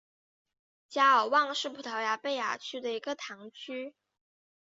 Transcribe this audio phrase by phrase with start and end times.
[0.89, 3.93] 加尔旺是葡萄牙贝雅区的一个堂区。